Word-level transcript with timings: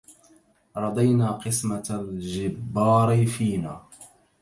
رضينا 0.77 1.31
قسمة 1.31 1.83
الجبار 1.89 3.25
فينا 3.25 3.81